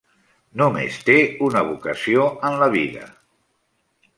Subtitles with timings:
[0.61, 1.17] Només té
[1.49, 3.05] una vocació en la vida: